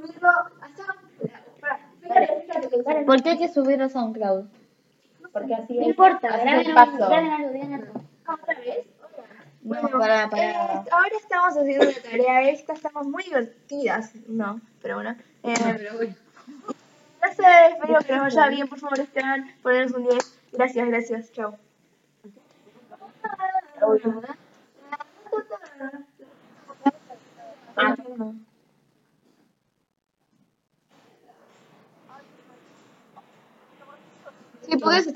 [0.00, 3.06] subirlo a SoundCloud.
[3.06, 4.44] ¿Por qué hay que subirlo a SoundCloud?
[5.32, 5.88] Porque así No es.
[5.88, 7.04] importa, graben paso.
[7.04, 7.20] ¿Otra
[8.60, 8.86] vez?
[9.62, 10.50] No, Bueno, para, para.
[10.50, 10.54] eh,
[10.90, 14.12] ahora estamos haciendo la tarea esta, estamos muy divertidas.
[14.28, 15.16] No, pero bueno.
[15.42, 16.14] Eh, pero bueno.
[17.22, 17.42] No sé,
[17.72, 20.38] espero que nos vaya bien, por favor, Esteban, ponernos un 10.
[20.52, 21.56] Gracias, gracias, chao.
[27.76, 27.94] Ah,
[34.68, 35.12] Sí, porque